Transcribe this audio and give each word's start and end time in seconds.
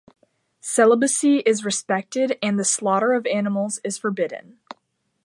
Celibacy 0.61 1.41
is 1.45 1.63
respected 1.63 2.39
and 2.41 2.57
the 2.57 2.65
slaughter 2.65 3.13
of 3.13 3.27
animals 3.27 3.79
is 3.83 3.99
forbidden. 3.99 4.57